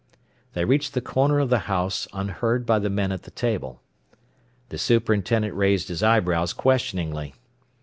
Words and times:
They 0.53 0.65
reached 0.65 0.95
the 0.95 0.99
corner 0.99 1.37
of 1.37 1.51
the 1.51 1.59
house, 1.69 2.07
unheard 2.11 2.65
by 2.65 2.79
the 2.79 2.89
men 2.89 3.11
at 3.11 3.21
the 3.21 3.29
table. 3.29 3.83
The 4.69 4.79
superintendent 4.79 5.53
raised 5.53 5.89
his 5.89 6.01
eyebrows 6.01 6.53
questioningly. 6.53 7.35